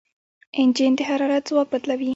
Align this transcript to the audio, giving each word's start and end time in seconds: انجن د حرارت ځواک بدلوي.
انجن 0.59 0.91
د 0.97 0.99
حرارت 1.09 1.43
ځواک 1.49 1.67
بدلوي. 1.73 2.09